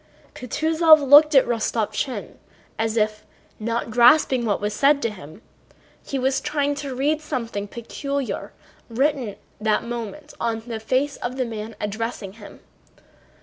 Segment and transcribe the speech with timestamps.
[0.33, 2.37] Kutúzov looked at Rostopchín
[2.79, 3.23] as if,
[3.59, 5.43] not grasping what was said to him,
[6.03, 8.51] he was trying to read something peculiar
[8.89, 12.61] written at that moment on the face of the man addressing him.